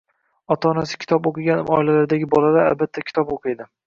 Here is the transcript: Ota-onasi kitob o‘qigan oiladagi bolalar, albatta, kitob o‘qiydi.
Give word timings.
Ota-onasi 0.53 0.95
kitob 1.03 1.29
o‘qigan 1.31 1.61
oiladagi 1.75 2.29
bolalar, 2.31 2.71
albatta, 2.71 3.05
kitob 3.11 3.31
o‘qiydi. 3.37 3.69